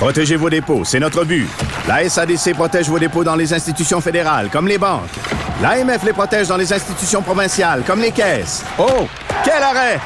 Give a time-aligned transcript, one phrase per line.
[0.00, 1.46] Protégez vos dépôts, c'est notre but.
[1.86, 5.10] La SADC protège vos dépôts dans les institutions fédérales, comme les banques.
[5.60, 8.64] L'AMF les protège dans les institutions provinciales, comme les caisses.
[8.78, 9.06] Oh,
[9.44, 10.00] quel arrêt!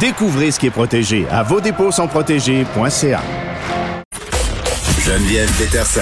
[0.00, 3.20] Découvrez ce qui est protégé à vos dépôts sont protégés.ca.
[5.04, 6.00] Geneviève Peterson.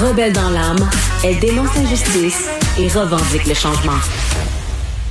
[0.00, 0.88] Rebelle dans l'âme,
[1.24, 3.98] elle dénonce l'injustice et revendique le changement.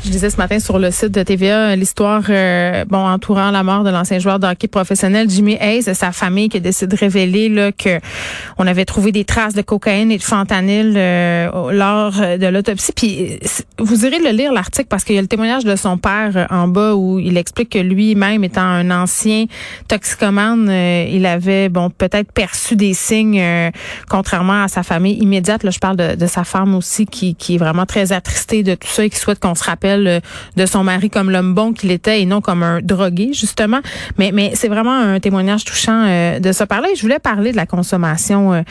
[0.05, 3.83] Je disais ce matin sur le site de TVA l'histoire euh, bon entourant la mort
[3.83, 7.49] de l'ancien joueur de hockey professionnel Jimmy Hayes sa famille qui a décidé de révéler
[7.49, 7.99] là, que
[8.59, 12.91] on avait trouvé des traces de cocaïne et de fentanyl euh, lors de l'autopsie.
[12.95, 13.39] Puis
[13.79, 16.45] vous irez le lire l'article parce qu'il y a le témoignage de son père euh,
[16.51, 19.45] en bas où il explique que lui-même étant un ancien
[19.87, 23.43] toxicomane, euh, il avait bon peut-être perçu des signes
[24.07, 25.63] contrairement à sa famille immédiate.
[25.63, 28.75] Là, je parle de, de sa femme aussi qui, qui est vraiment très attristée de
[28.75, 30.19] tout ça et qui souhaite qu'on se rappelle euh,
[30.55, 33.79] de son mari comme l'homme bon qu'il était et non comme un drogué justement.
[34.17, 36.89] Mais mais c'est vraiment un témoignage touchant euh, de ça parler.
[36.95, 38.53] Je voulais parler de la consommation.
[38.53, 38.61] euh,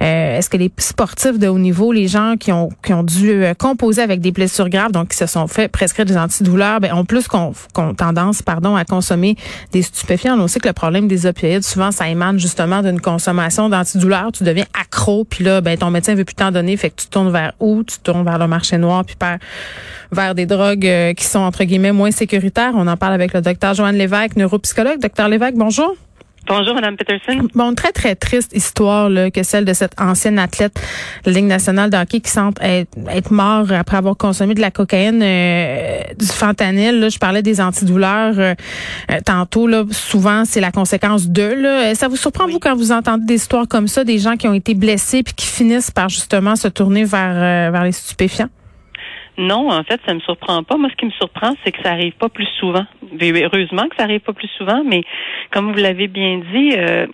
[0.00, 4.02] Est-ce que les sportifs de haut niveau, les gens qui ont qui ont dû composer
[4.02, 7.28] avec des blessures graves, donc qui se sont fait prescrire des antidouleurs, ben, ont plus
[7.28, 9.36] qu'on qu'on tendance pardon à consommer
[9.72, 10.38] des stupéfiants.
[10.38, 14.30] On sait que le problème des opioïdes, souvent, ça émane justement d'une consommation d'antidouleurs.
[14.32, 17.06] Tu deviens accro, puis là, ben ton médecin veut plus t'en donner, fait que tu
[17.08, 17.82] tournes vers où?
[17.84, 19.38] Tu tournes vers le marché noir, puis par-
[20.10, 22.72] vers des drogues euh, qui sont entre guillemets moins sécuritaires.
[22.74, 25.00] On en parle avec le docteur Joanne Lévesque, neuropsychologue.
[25.00, 25.94] Docteur Lévesque, bonjour.
[26.48, 27.48] Bonjour, Madame Peterson.
[27.54, 30.74] Bon, une très, très triste histoire là, que celle de cette ancienne athlète
[31.24, 34.60] de la Ligue nationale de hockey qui semble être, être mort après avoir consommé de
[34.60, 36.98] la cocaïne, euh, du fentanyl.
[36.98, 38.54] Là, je parlais des antidouleurs euh,
[39.10, 39.68] euh, tantôt.
[39.68, 41.42] Là, souvent, c'est la conséquence de.
[41.42, 41.94] Là.
[41.94, 44.54] Ça vous surprend, vous, quand vous entendez des histoires comme ça, des gens qui ont
[44.54, 48.48] été blessés puis qui finissent par justement se tourner vers, euh, vers les stupéfiants?
[49.38, 50.76] Non, en fait, ça me surprend pas.
[50.76, 52.84] Moi, ce qui me surprend, c'est que ça arrive pas plus souvent.
[53.20, 55.02] Heureusement que ça arrive pas plus souvent, mais
[55.50, 57.06] comme vous l'avez bien dit, euh,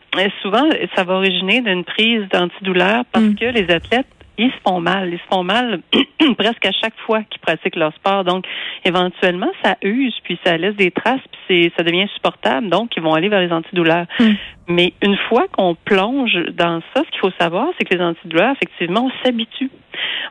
[0.43, 3.35] souvent, ça va originer d'une prise d'antidouleur parce Mm.
[3.37, 4.07] que les athlètes
[4.41, 5.13] ils se font mal.
[5.13, 5.81] Ils se font mal
[6.39, 8.23] presque à chaque fois qu'ils pratiquent leur sport.
[8.25, 8.45] Donc,
[8.85, 12.69] éventuellement, ça use, puis ça laisse des traces, puis c'est, ça devient insupportable.
[12.69, 14.07] Donc, ils vont aller vers les antidouleurs.
[14.21, 14.33] Mm.
[14.69, 18.53] Mais une fois qu'on plonge dans ça, ce qu'il faut savoir, c'est que les antidouleurs,
[18.53, 19.71] effectivement, on s'habitue.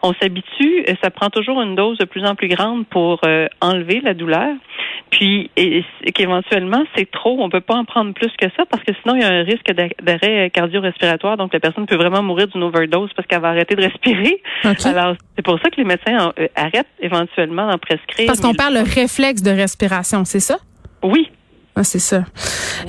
[0.03, 3.99] On s'habitue, ça prend toujours une dose de plus en plus grande pour euh, enlever
[4.01, 4.53] la douleur.
[5.09, 8.83] Puis et, et qu'éventuellement c'est trop, on peut pas en prendre plus que ça parce
[8.83, 12.21] que sinon il y a un risque d'a- d'arrêt cardio-respiratoire, donc la personne peut vraiment
[12.21, 14.41] mourir d'une overdose parce qu'elle va arrêter de respirer.
[14.65, 14.85] OK.
[14.85, 18.27] Alors c'est pour ça que les médecins euh, arrêtent éventuellement d'en prescrire.
[18.27, 20.57] Parce qu'on parle le réflexe de respiration, c'est ça?
[21.03, 21.29] Oui,
[21.77, 22.17] Ah, c'est ça.
[22.17, 22.21] Euh,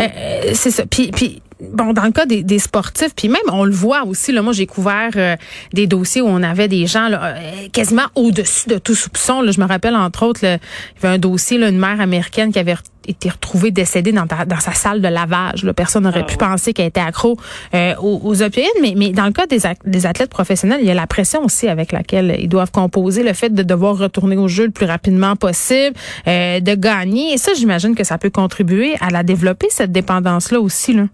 [0.00, 0.86] euh, c'est ça.
[0.86, 4.32] Puis, puis bon, dans le cas des, des sportifs, puis même on le voit aussi.
[4.32, 5.36] Là, moi, j'ai couvert euh,
[5.74, 9.42] des dossiers où on avait des gens là, euh, quasiment au-dessus de tout soupçon.
[9.42, 12.00] Là, je me rappelle entre autres, là, il y avait un dossier, là, une mère
[12.00, 12.76] américaine qui avait
[13.08, 15.64] été retrouvée décédée dans, ta- dans sa salle de lavage.
[15.64, 15.72] Là.
[15.72, 17.36] Personne n'aurait pu penser qu'elle était accro
[17.74, 18.68] euh, aux, aux opioïdes.
[18.82, 21.68] Mais, mais dans le cas des, des athlètes professionnels, il y a la pression aussi
[21.68, 25.36] avec laquelle ils doivent composer, le fait de devoir retourner au jeu le plus rapidement
[25.36, 27.32] possible, euh, de gagner.
[27.32, 30.92] Et ça, j'imagine que ça peut contribuer à la développer, cette dépendance-là aussi.
[30.92, 31.04] Là.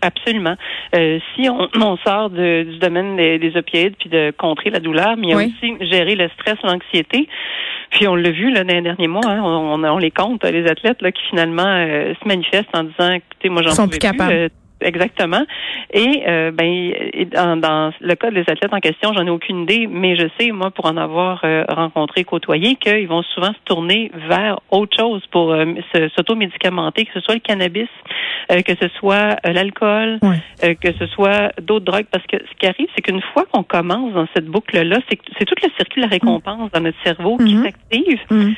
[0.00, 0.54] Absolument.
[0.94, 4.80] Euh, si on, on sort de- du domaine des, des opioïdes puis de contrer la
[4.80, 5.54] douleur, mais il y a Oui.
[5.62, 7.28] aussi gérer le stress, l'anxiété.
[7.90, 10.44] Puis on l'a vu là dans les derniers mois, hein, on, on, on les compte
[10.44, 13.98] les athlètes là qui finalement euh, se manifestent en disant écoutez moi j'en sont plus
[13.98, 14.32] capables.
[14.32, 14.48] euh,
[14.80, 15.44] Exactement.
[15.92, 16.92] Et euh, ben
[17.34, 20.50] dans, dans le cas des athlètes en question, j'en ai aucune idée, mais je sais
[20.52, 25.22] moi pour en avoir euh, rencontré, côtoyé, qu'ils vont souvent se tourner vers autre chose
[25.32, 25.64] pour euh,
[26.16, 27.88] s'automédicamenter, que ce soit le cannabis,
[28.52, 30.18] euh, que ce soit euh, l'alcool,
[30.64, 33.62] euh, que ce soit d'autres drogues, parce que ce qui arrive, c'est qu'une fois qu'on
[33.62, 37.02] commence dans cette boucle-là, c'est que- c'est tout le circuit de la récompense dans notre
[37.04, 37.62] cerveau qui Mhm.
[37.64, 38.20] s'active.
[38.30, 38.54] Mhm.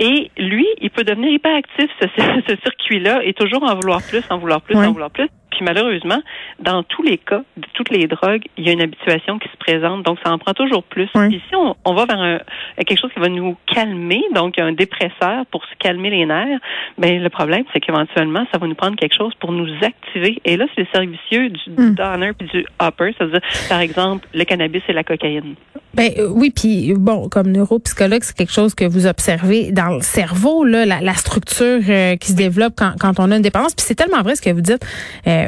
[0.00, 2.06] Et lui, il peut devenir hyperactif, ce,
[2.48, 5.28] ce circuit-là, et toujours en vouloir plus, en vouloir plus, en vouloir plus.
[5.54, 6.20] Puis malheureusement,
[6.60, 9.56] dans tous les cas, de toutes les drogues, il y a une habituation qui se
[9.56, 11.08] présente, donc ça en prend toujours plus.
[11.14, 11.28] Ouais.
[11.28, 12.38] Puis si on, on va vers un,
[12.84, 16.58] quelque chose qui va nous calmer, donc un dépresseur pour se calmer les nerfs,
[16.98, 20.40] ben le problème, c'est qu'éventuellement, ça va nous prendre quelque chose pour nous activer.
[20.44, 21.94] Et là, c'est le servicieux du Mm.
[21.94, 25.54] downer puis du upper, c'est-à-dire, par exemple, le cannabis et la cocaïne.
[25.94, 30.00] Ben euh, oui, puis bon, comme neuropsychologue, c'est quelque chose que vous observez dans le
[30.00, 33.74] cerveau, là, la, la structure euh, qui se développe quand, quand on a une dépendance.
[33.74, 34.84] Puis c'est tellement vrai ce que vous dites.
[35.26, 35.43] Euh,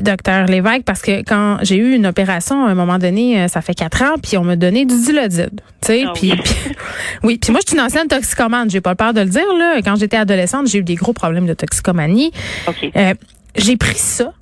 [0.00, 3.60] docteur Lévesque, parce que quand j'ai eu une opération à un moment donné, euh, ça
[3.60, 5.60] fait quatre ans, puis on m'a donné du dilodide.
[5.80, 6.40] Tu sais, Ah puis oui.
[6.44, 6.54] puis-
[7.22, 9.76] oui, puis moi je suis une ancienne toxicomane, j'ai pas peur de le dire là.
[9.84, 12.32] Quand j'étais adolescente, j'ai eu des gros problèmes de toxicomanie.
[12.66, 12.90] OK.
[12.96, 13.14] Euh,
[13.56, 14.32] j'ai pris ça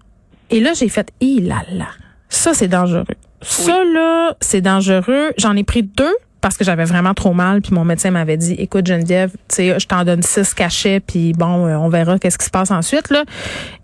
[0.50, 1.88] et là j'ai fait, il là là,
[2.28, 3.04] ça c'est dangereux.
[3.42, 5.32] Ça là, c'est dangereux.
[5.38, 6.14] J'en ai pris deux
[6.46, 9.81] parce que j'avais vraiment trop mal puis mon médecin m'avait dit écoute Geneviève, tu sais,
[9.81, 13.10] je t'en donne six cachets puis bon, euh, on verra qu'est-ce qui se passe ensuite
[13.10, 13.25] là.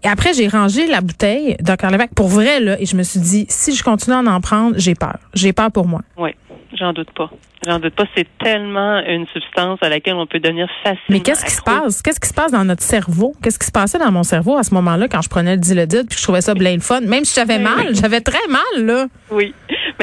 [0.05, 3.19] Et après j'ai rangé la bouteille Dr Lévesque pour vrai là et je me suis
[3.19, 5.17] dit si je continue à en prendre, j'ai peur.
[5.35, 6.03] J'ai peur pour moi.
[6.17, 6.37] Oui,
[6.79, 7.31] j'en doute pas.
[7.67, 8.05] J'en doute pas.
[8.17, 11.00] C'est tellement une substance à laquelle on peut devenir facilement.
[11.08, 12.00] Mais qu'est-ce qui se passe?
[12.00, 13.35] Qu'est-ce qui se passe dans notre cerveau?
[13.43, 16.06] Qu'est-ce qui se passait dans mon cerveau à ce moment-là quand je prenais le dilodide
[16.08, 17.00] puis je trouvais ça bien le fun?
[17.00, 19.06] Même si j'avais mal, j'avais très mal, là.
[19.31, 19.53] Oui,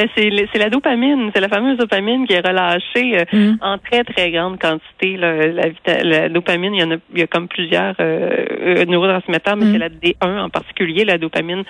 [0.08, 3.58] mais c'est la dopamine, c'est la fameuse dopamine qui est relâchée euh, Mm.
[3.62, 5.18] en très très grande quantité.
[5.18, 5.34] là.
[6.04, 8.30] La, dopamine, il y en a, il y a comme plusieurs euh,
[8.62, 9.72] euh, neurotransmetteurs, mais Mm.
[9.74, 11.64] c'est la D1 en particulier, la dopamine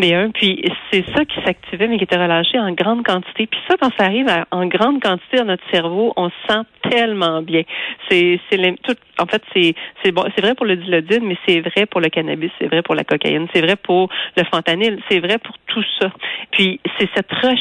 [0.00, 0.32] D1.
[0.32, 3.46] Puis c'est ça qui s'activait, mais qui était relâché en grande quantité.
[3.46, 6.60] Puis ça, quand ça arrive à- en grande quantité dans notre cerveau, on se sent
[6.90, 7.62] tellement bien.
[8.10, 8.38] C'est
[8.82, 8.94] tout.
[9.18, 12.08] En fait, c'est c'est bon, c'est vrai pour le dilodide, mais c'est vrai pour le
[12.08, 15.84] cannabis, c'est vrai pour la cocaïne, c'est vrai pour le fentanyl, c'est vrai pour tout
[16.00, 16.10] ça.
[16.50, 17.60] Puis c'est cette recherche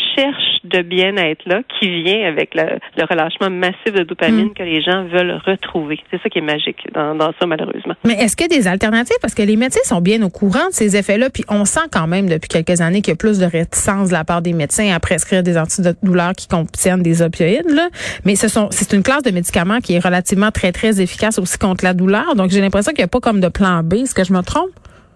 [0.64, 2.64] de bien-être là qui vient avec le,
[2.98, 4.54] le relâchement massif de dopamine Mm.
[4.54, 6.00] que les gens veulent retrouver.
[6.10, 7.96] C'est ça qui est magique dans, dans ça malheureusement.
[8.06, 9.18] Mais est-ce qu'il y a des alternatives?
[9.22, 12.08] Parce que les médecins sont bien au courant de ces effets-là, puis on sent quand
[12.08, 14.94] même depuis quelques années qu'il y a plus de réticence de la part des médecins
[14.94, 17.70] à prescrire des antidouleurs qui contiennent des opioïdes.
[17.70, 17.90] Là.
[18.26, 21.58] Mais ce sont, c'est une classe de médicaments qui est relativement très, très efficace aussi
[21.58, 22.36] contre la douleur.
[22.36, 23.94] Donc j'ai l'impression qu'il n'y a pas comme de plan B.
[23.96, 24.70] Est-ce que je me trompe?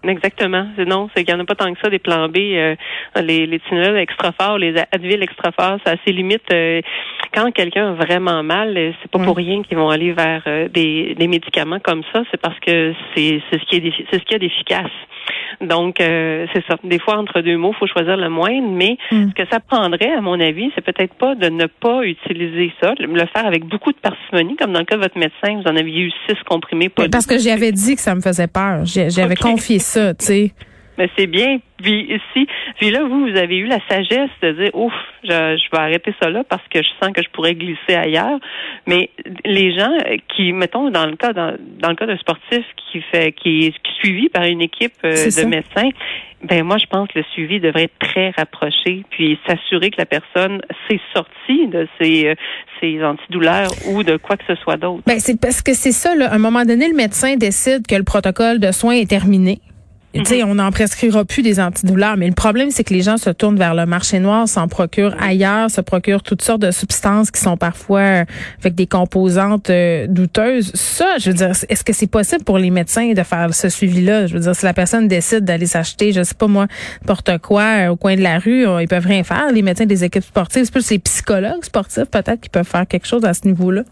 [0.07, 0.67] Exactement.
[0.75, 2.37] C'est- Non, c'est qu'il n'y en a pas tant que ça des plans B.
[2.37, 2.75] euh,
[3.21, 6.43] les les Tylenol extra forts, les Advil extra forts, c'est assez limite.
[6.53, 6.81] euh,
[7.33, 10.67] quand quelqu'un a vraiment mal, euh, c'est pas pour rien qu'ils vont aller vers euh,
[10.69, 12.23] des, des médicaments comme ça.
[12.31, 14.91] C'est parce que c'est c'est ce qui est c'est ce qu'il y a d'efficace.
[15.61, 16.75] Donc euh, c'est ça.
[16.83, 18.67] Des fois entre deux mots, faut choisir le moindre.
[18.69, 19.29] Mais Mm.
[19.29, 22.93] ce que ça prendrait, à mon avis, c'est peut-être pas de ne pas utiliser ça,
[22.99, 25.75] le faire avec beaucoup de parcimonie, comme dans le cas de votre médecin, vous en
[25.75, 26.89] aviez eu six comprimés.
[26.89, 28.85] Pas Parce que j'avais dit que ça me faisait peur.
[28.85, 30.51] J'avais confié ça, tu sais.
[30.97, 31.59] Mais c'est bien.
[31.81, 32.47] Puis ici,
[32.77, 34.93] puis là, vous, vous avez eu la sagesse de dire, ouf,
[35.23, 38.39] je, je vais arrêter ça là parce que je sens que je pourrais glisser ailleurs.
[38.85, 39.09] Mais
[39.43, 39.91] les gens
[40.35, 43.71] qui, mettons, dans le cas dans, dans le cas d'un sportif qui fait qui est,
[43.71, 45.45] qui est suivi par une équipe euh, de ça.
[45.45, 45.89] médecins,
[46.43, 50.05] ben moi je pense que le suivi devrait être très rapproché, puis s'assurer que la
[50.05, 52.35] personne s'est sortie de ses, euh,
[52.79, 55.03] ses antidouleurs ou de quoi que ce soit d'autre.
[55.05, 56.31] Ben, c'est parce que c'est ça, là.
[56.31, 59.59] À un moment donné, le médecin décide que le protocole de soins est terminé.
[60.15, 63.17] Tu sais, on n'en prescrira plus des antidouleurs, mais le problème, c'est que les gens
[63.17, 67.31] se tournent vers le marché noir, s'en procurent ailleurs, se procurent toutes sortes de substances
[67.31, 68.25] qui sont parfois euh,
[68.61, 70.71] avec des composantes euh, douteuses.
[70.73, 74.27] Ça, je veux dire, est-ce que c'est possible pour les médecins de faire ce suivi-là?
[74.27, 76.67] Je veux dire, si la personne décide d'aller s'acheter, je sais pas moi,
[77.01, 79.51] n'importe quoi euh, au coin de la rue, ils peuvent rien faire.
[79.51, 83.07] Les médecins des équipes sportives, c'est plus les psychologues sportifs peut-être qui peuvent faire quelque
[83.07, 83.83] chose à ce niveau-là.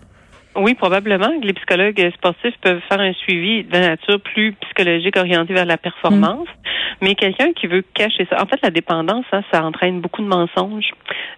[0.56, 5.66] Oui, probablement les psychologues sportifs peuvent faire un suivi de nature plus psychologique orienté vers
[5.66, 6.48] la performance.
[7.02, 10.28] Mais quelqu'un qui veut cacher ça, en fait, la dépendance, hein, ça entraîne beaucoup de
[10.28, 10.92] mensonges,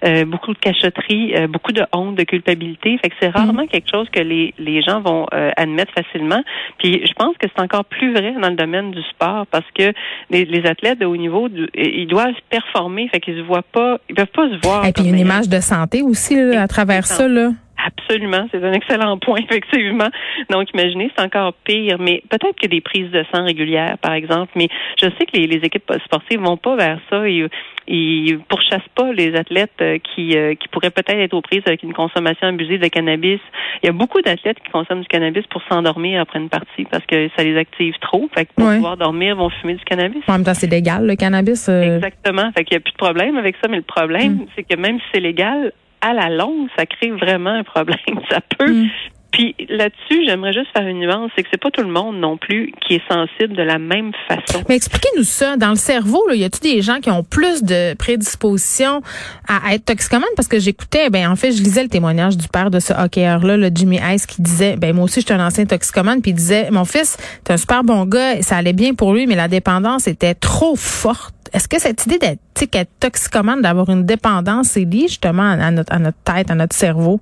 [0.06, 2.98] euh, beaucoup de cachotterie, euh, beaucoup de honte, de culpabilité.
[3.02, 6.44] Fait que c'est rarement quelque chose que les, les gens vont euh, admettre facilement.
[6.80, 9.94] Puis je pense que c'est encore plus vrai dans le domaine du sport parce que
[10.30, 13.08] les, les athlètes de haut niveau, du- ils doivent performer.
[13.10, 14.86] Fait qu'ils se voient pas, ils peuvent pas se voir.
[14.86, 17.52] Et puis une image de santé aussi là, à travers ça là.
[17.86, 20.10] Absolument, c'est un excellent point, effectivement.
[20.50, 21.98] Donc, imaginez, c'est encore pire.
[22.00, 24.52] Mais peut-être que des prises de sang régulières, par exemple.
[24.56, 24.68] Mais
[25.02, 27.28] je sais que les, les équipes sportives vont pas vers ça.
[27.28, 27.48] Ils,
[27.88, 31.84] ils pourchassent pas les athlètes euh, qui, euh, qui pourraient peut-être être aux prises avec
[31.84, 33.40] une consommation abusive de cannabis.
[33.84, 37.06] Il y a beaucoup d'athlètes qui consomment du cannabis pour s'endormir après une partie parce
[37.06, 38.28] que ça les active trop.
[38.34, 40.24] Fait que pour pouvoir dormir, ils vont fumer du cannabis.
[40.28, 41.70] En même temps, c'est légal le cannabis.
[41.70, 42.52] euh, Exactement.
[42.58, 44.46] Fait qu'il n'y a plus de problème avec ça, mais le problème, Mm.
[44.56, 45.72] c'est que même si c'est légal,
[46.06, 47.98] à la longue, ça crée vraiment un problème.
[48.30, 48.72] Ça peut.
[48.72, 48.90] Mm.
[49.32, 52.38] Puis là-dessus, j'aimerais juste faire une nuance, c'est que c'est pas tout le monde non
[52.38, 54.64] plus qui est sensible de la même façon.
[54.70, 55.58] Mais expliquez-nous ça.
[55.58, 59.02] Dans le cerveau, là, y a-t-il des gens qui ont plus de prédisposition
[59.50, 60.30] à être toxicomanes?
[60.38, 63.58] Parce que j'écoutais, ben en fait, je lisais le témoignage du père de ce hockeyeur-là,
[63.58, 66.36] le Jimmy Ice, qui disait, ben moi aussi, je suis un ancien toxicomane, puis il
[66.36, 69.50] disait, mon fils, c'est un super bon gars, ça allait bien pour lui, mais la
[69.50, 71.35] dépendance était trop forte.
[71.54, 76.00] Est-ce que cette idée d'être, toxicomane, d'avoir une dépendance, c'est lié justement à notre, à
[76.00, 77.20] notre tête, à notre cerveau?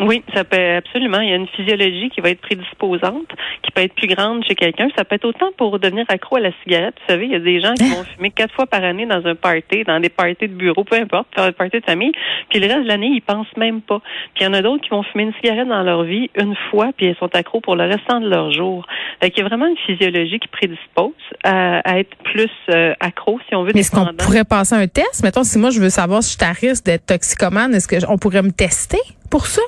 [0.00, 1.20] Oui, ça peut absolument.
[1.20, 3.28] Il y a une physiologie qui va être prédisposante,
[3.62, 4.88] qui peut être plus grande chez quelqu'un.
[4.96, 6.94] Ça peut être autant pour devenir accro à la cigarette.
[7.00, 9.24] Vous savez, il y a des gens qui vont fumer quatre fois par année dans
[9.26, 12.12] un party, dans des parties de bureau, peu importe, faire des parties de famille.
[12.48, 14.00] Puis le reste de l'année, ils pensent même pas.
[14.34, 16.56] Puis il y en a d'autres qui vont fumer une cigarette dans leur vie une
[16.70, 18.86] fois, puis ils sont accros pour le restant de leur jour.
[19.20, 21.12] Fait qu'il y a vraiment une physiologie qui prédispose
[21.44, 23.72] à, être plus euh, accro, si on veut.
[23.74, 25.22] Mais est-ce qu'on pourrait passer un test?
[25.22, 28.16] Mettons, si moi je veux savoir si je suis à risque d'être toxicomane, est-ce qu'on
[28.16, 29.62] pourrait me tester pour ça?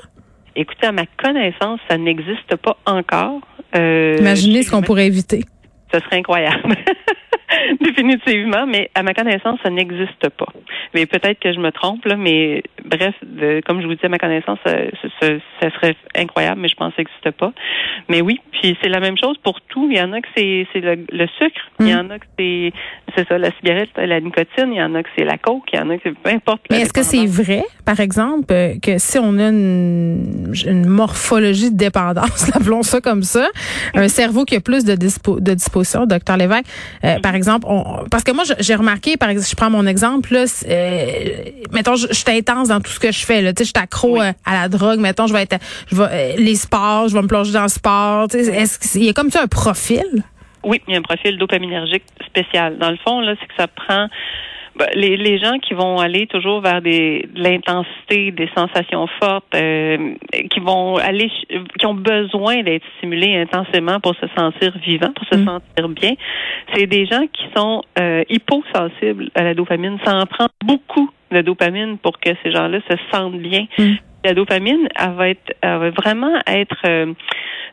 [0.55, 3.41] Écoutez, à ma connaissance, ça n'existe pas encore.
[3.75, 5.43] Euh, Imaginez ce qu'on pourrait éviter.
[5.93, 6.75] Ce serait incroyable.
[7.81, 10.51] Définitivement, mais à ma connaissance, ça n'existe pas.
[10.93, 13.13] Mais peut-être que je me trompe, là, mais bref,
[13.65, 14.73] comme je vous dis, à ma connaissance, ça,
[15.21, 17.53] ça, serait incroyable, mais je pense que ça n'existe pas.
[18.09, 19.87] Mais oui, puis c'est la même chose pour tout.
[19.91, 21.99] Il y en a que c'est le, sucre, il y mm.
[21.99, 22.73] en a que c'est
[23.15, 25.77] c'est ça, la cigarette, la nicotine, il y en a que c'est la coke, il
[25.77, 26.61] y en a que c'est peu importe.
[26.71, 31.77] Mais est-ce que c'est vrai, par exemple, que si on a une, une morphologie de
[31.77, 33.49] dépendance, appelons ça comme ça,
[33.93, 36.65] un cerveau qui a plus de, dispo, de disposition, docteur Lévesque,
[37.03, 40.33] euh, par exemple, on, parce que moi, j'ai remarqué, par exemple, je prends mon exemple,
[40.33, 41.17] là, euh,
[41.71, 43.83] mettons, je, suis intense dans tout ce que je fais, là, tu sais, je suis
[43.83, 45.57] accro euh, à la drogue, mettons, je vais être,
[45.91, 49.03] je vais, les sports, je vais me plonger dans le sport, tu sais, est-ce qu'il
[49.03, 50.23] y a comme ça un profil?
[50.63, 52.77] Oui, il y a un profil dopaminergique spécial.
[52.77, 54.07] Dans le fond, là, c'est que ça prend
[54.75, 59.53] ben, les, les gens qui vont aller toujours vers des de l'intensité, des sensations fortes,
[59.55, 60.15] euh,
[60.49, 61.29] qui vont aller,
[61.79, 65.45] qui ont besoin d'être stimulés intensément pour se sentir vivant, pour se mm.
[65.45, 66.13] sentir bien,
[66.73, 69.97] c'est des gens qui sont euh, hyposensibles à la dopamine.
[70.05, 73.65] Ça en prend beaucoup de dopamine pour que ces gens-là se sentent bien.
[73.77, 73.93] Mm.
[74.23, 77.13] La dopamine, elle va être, elle va vraiment être euh,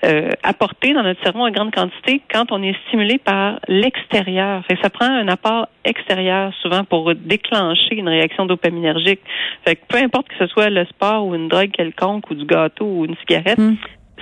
[0.04, 4.64] euh, apporté dans notre cerveau en grande quantité quand on est stimulé par l'extérieur.
[4.66, 9.20] Fait ça prend un apport extérieur souvent pour déclencher une réaction dopaminergique.
[9.64, 12.46] Fait que peu importe que ce soit le sport ou une drogue quelconque ou du
[12.46, 13.76] gâteau ou une cigarette, hmm.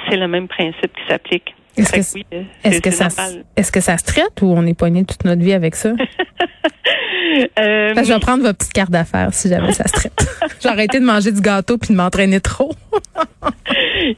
[0.09, 1.55] c'est le même principe qui s'applique.
[1.77, 3.09] Est-ce que, euh, que, ça,
[3.57, 5.93] est-ce que ça se traite ou on est poigné toute notre vie avec ça?
[7.59, 10.27] euh, je vais prendre votre petite carte d'affaires si jamais ça se traite.
[10.61, 12.73] J'ai arrêté de manger du gâteau puis de m'entraîner trop.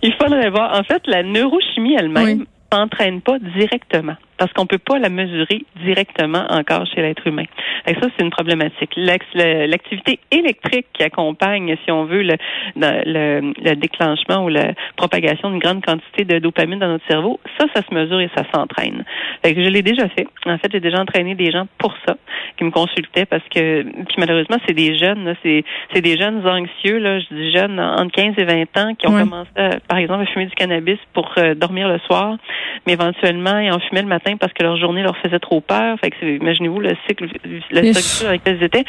[0.03, 0.79] Il faudrait voir.
[0.79, 6.47] En fait, la neurochimie elle-même n'entraîne pas directement parce qu'on peut pas la mesurer directement
[6.49, 7.45] encore chez l'être humain.
[7.87, 8.91] Et ça, c'est une problématique.
[8.97, 12.37] L'activité électrique qui accompagne, si on veut, le,
[12.75, 17.83] le, déclenchement ou la propagation d'une grande quantité de dopamine dans notre cerveau, ça, ça
[17.87, 19.05] se mesure et ça s'entraîne.
[19.45, 20.27] je l'ai déjà fait.
[20.47, 22.17] En fait, j'ai déjà entraîné des gens pour ça,
[22.57, 27.21] qui me consultaient parce que, puis malheureusement, c'est des jeunes, c'est des jeunes anxieux, là,
[27.21, 29.51] je dis jeunes entre 15 et 20 ans qui ont commencé,
[29.87, 32.39] par exemple, à fumer du cannabis pour euh, dormir le soir,
[32.87, 35.99] mais éventuellement, ils en fumaient le matin parce que leur journée leur faisait trop peur.
[36.01, 37.27] Fait que imaginez-vous le cycle,
[37.71, 38.85] la structure avec laquelle ils étaient.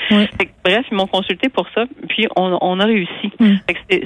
[0.63, 3.31] bref, ils m'ont consulté pour ça, puis on, a réussi.
[3.39, 3.55] Mm.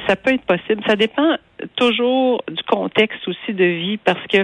[0.08, 0.82] ça peut être possible.
[0.88, 1.36] Ça dépend
[1.76, 4.40] toujours du contexte aussi de vie parce que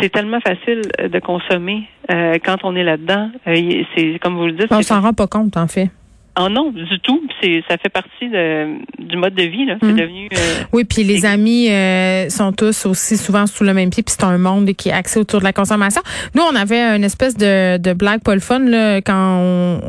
[0.00, 3.30] c'est tellement facile de consommer euh, quand on est là-dedans.
[3.46, 4.68] Euh, c'est comme vous le dites.
[4.70, 5.90] On s'en rend pas compte en fait.
[6.36, 7.22] Oh non, du tout.
[7.40, 9.66] C'est ça fait partie de, du mode de vie.
[9.66, 9.76] Là.
[9.80, 9.96] C'est hmm.
[9.96, 10.28] devenu.
[10.32, 14.02] Euh, oui, puis les amis euh, sont tous aussi souvent sous le même pied.
[14.02, 16.02] Puis c'est un monde qui est axé autour de la consommation.
[16.34, 19.80] Nous, on avait une espèce de, de blague pas le fun là, quand on,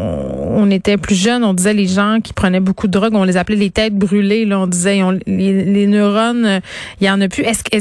[0.58, 1.44] on, était plus jeunes.
[1.44, 4.46] On disait les gens qui prenaient beaucoup de drogue, on les appelait les têtes brûlées.
[4.46, 6.62] Là, on disait les, les, neurones,
[7.02, 7.44] il y en a plus.
[7.44, 7.78] Est-ce que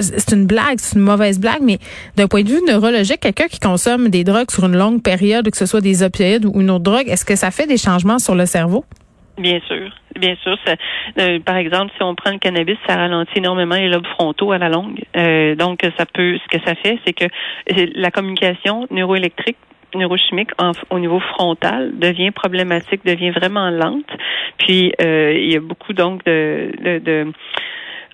[0.00, 1.78] c'est une blague, c'est une mauvaise blague, mais
[2.16, 5.56] d'un point de vue neurologique, quelqu'un qui consomme des drogues sur une longue période, que
[5.56, 8.34] ce soit des opioïdes ou une autre drogue, est-ce que ça fait des changements sur
[8.34, 8.84] le cerveau?
[9.38, 10.56] Bien sûr, bien sûr.
[11.18, 14.58] Euh, par exemple, si on prend le cannabis, ça ralentit énormément les lobes frontaux à
[14.58, 15.02] la longue.
[15.14, 17.26] Euh, donc, ça peut, ce que ça fait, c'est que
[17.94, 19.58] la communication neuroélectrique
[19.94, 20.50] neurochimique
[20.90, 24.10] au niveau frontal devient problématique, devient vraiment lente.
[24.58, 27.32] Puis euh, il y a beaucoup donc de, de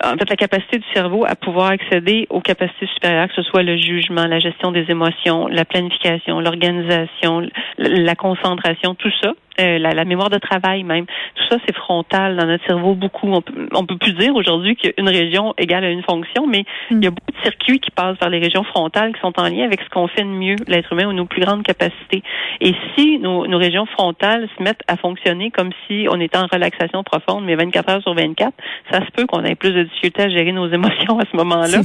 [0.05, 3.63] en fait, la capacité du cerveau à pouvoir accéder aux capacités supérieures, que ce soit
[3.63, 10.05] le jugement, la gestion des émotions, la planification, l'organisation, la concentration, tout ça, euh, la,
[10.05, 13.29] mémoire de travail même, tout ça, c'est frontal dans notre cerveau beaucoup.
[13.33, 17.03] On peut, on peut plus dire aujourd'hui qu'une région égale à une fonction, mais il
[17.03, 17.15] y a mm.
[17.15, 19.89] beaucoup de circuits qui passent par les régions frontales qui sont en lien avec ce
[19.91, 22.23] qu'on fait de mieux, l'être humain, ou nos plus grandes capacités.
[22.61, 26.47] Et si nos, nos régions frontales se mettent à fonctionner comme si on était en
[26.47, 28.53] relaxation profonde, mais 24 heures sur 24,
[28.91, 31.83] ça se peut qu'on ait plus de difficultés à gérer nos émotions à ce moment-là.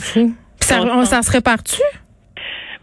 [0.60, 1.82] Ça, ça se répare-tu?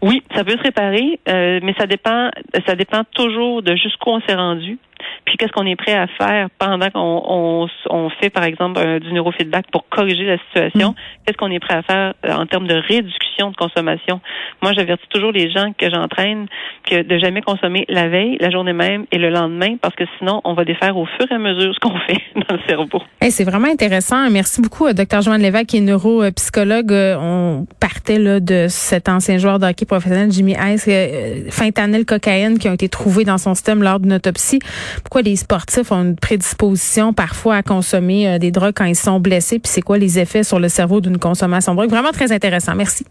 [0.05, 2.29] Oui, ça peut se réparer, euh, mais ça dépend,
[2.67, 4.77] ça dépend toujours de jusqu'où on s'est rendu,
[5.25, 9.13] puis qu'est-ce qu'on est prêt à faire pendant qu'on on, on fait, par exemple, du
[9.13, 10.95] neurofeedback pour corriger la situation, mm.
[11.25, 14.21] qu'est-ce qu'on est prêt à faire en termes de réduction de consommation?
[14.61, 16.47] Moi, j'avertis toujours les gens que j'entraîne
[16.89, 20.41] que de jamais consommer la veille, la journée même et le lendemain, parce que sinon,
[20.43, 23.01] on va défaire au fur et à mesure ce qu'on fait dans le cerveau.
[23.21, 24.29] c'est vraiment intéressant.
[24.29, 25.21] Merci beaucoup, Dr.
[25.21, 26.91] Joanne Lévesque, qui est neuropsychologue.
[26.91, 32.05] Euh, on partait là, de cet ancien joueur de hockey professionnel, Jimmy Hayes, euh, fentanyl,
[32.05, 34.59] cocaïne, qui ont été trouvés dans son système lors d'une autopsie.
[35.01, 39.19] Pourquoi les sportifs ont une prédisposition parfois à consommer euh, des drogues quand ils sont
[39.19, 41.89] blessés, puis c'est quoi les effets sur le cerveau d'une consommation de drogue?
[41.89, 42.75] Vraiment très intéressant.
[42.75, 43.05] Merci.